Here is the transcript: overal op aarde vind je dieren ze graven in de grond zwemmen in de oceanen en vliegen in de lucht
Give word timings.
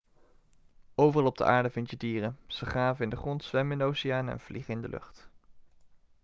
overal 0.95 1.25
op 1.27 1.41
aarde 1.41 1.69
vind 1.69 1.89
je 1.89 1.97
dieren 1.97 2.37
ze 2.47 2.65
graven 2.65 3.03
in 3.03 3.09
de 3.09 3.15
grond 3.15 3.43
zwemmen 3.43 3.71
in 3.79 3.85
de 3.85 3.91
oceanen 3.91 4.33
en 4.33 4.39
vliegen 4.39 4.73
in 4.73 4.81
de 4.81 4.89
lucht 4.89 5.29